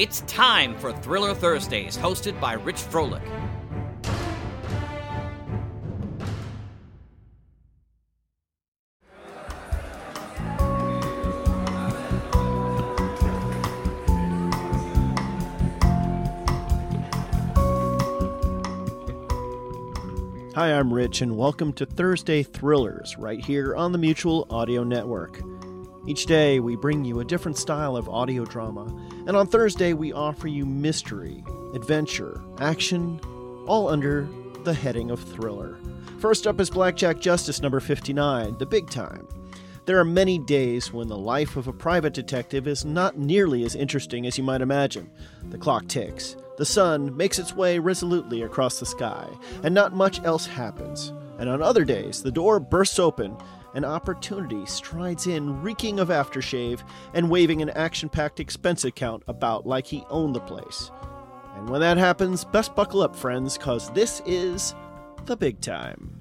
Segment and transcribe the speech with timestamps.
[0.00, 3.20] It's time for Thriller Thursdays, hosted by Rich Froelich.
[20.54, 25.42] Hi, I'm Rich, and welcome to Thursday Thrillers right here on the Mutual Audio Network.
[26.06, 28.86] Each day, we bring you a different style of audio drama,
[29.26, 31.44] and on Thursday, we offer you mystery,
[31.74, 33.20] adventure, action,
[33.66, 34.26] all under
[34.64, 35.78] the heading of thriller.
[36.18, 39.28] First up is Blackjack Justice number 59, The Big Time.
[39.84, 43.74] There are many days when the life of a private detective is not nearly as
[43.74, 45.10] interesting as you might imagine.
[45.50, 49.28] The clock ticks, the sun makes its way resolutely across the sky,
[49.62, 51.12] and not much else happens.
[51.38, 53.36] And on other days, the door bursts open
[53.74, 56.82] and opportunity strides in, reeking of aftershave
[57.14, 60.90] and waving an action packed expense account about like he owned the place.
[61.56, 64.74] And when that happens, best buckle up, friends, because this is
[65.26, 66.16] the big time.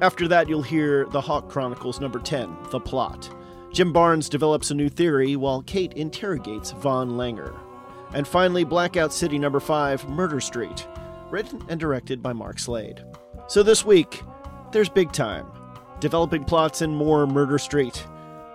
[0.00, 3.30] After that, you'll hear The Hawk Chronicles number 10, The Plot.
[3.72, 7.56] Jim Barnes develops a new theory while Kate interrogates Von Langer.
[8.12, 10.86] And finally, Blackout City number 5, Murder Street,
[11.30, 13.04] written and directed by Mark Slade.
[13.46, 14.22] So this week,
[14.72, 15.46] there's Big Time,
[16.02, 18.04] developing plots in more Murder Street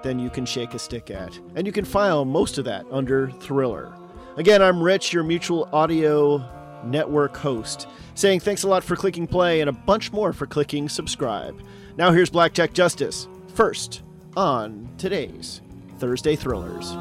[0.04, 1.40] than you can shake a stick at.
[1.56, 3.96] And you can file most of that under Thriller.
[4.36, 6.44] Again, I'm Rich, your mutual audio
[6.84, 10.90] network host, saying thanks a lot for clicking play and a bunch more for clicking
[10.90, 11.58] subscribe.
[11.96, 14.04] Now here's Blackjack Justice, first
[14.36, 15.62] on today's
[16.00, 16.92] Thursday Thrillers.